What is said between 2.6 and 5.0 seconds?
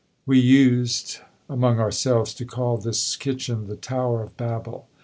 this kitchen the tower of Babel.